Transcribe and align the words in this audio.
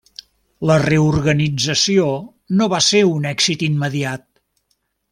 La 0.69 0.77
reorganització 0.83 2.09
no 2.61 2.71
va 2.75 2.81
ser 2.89 3.05
un 3.13 3.31
èxit 3.37 3.71
immediat. 3.71 4.29